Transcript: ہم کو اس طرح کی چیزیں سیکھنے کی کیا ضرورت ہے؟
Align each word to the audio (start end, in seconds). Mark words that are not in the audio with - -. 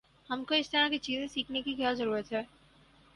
ہم 0.29 0.43
کو 0.43 0.55
اس 0.55 0.69
طرح 0.69 0.87
کی 0.89 0.97
چیزیں 0.97 1.27
سیکھنے 1.27 1.61
کی 1.61 1.73
کیا 1.73 1.93
ضرورت 1.93 2.33
ہے؟ 2.33 2.41